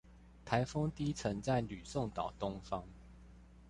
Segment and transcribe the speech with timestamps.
[0.43, 2.85] 颱風低層在呂宋島東方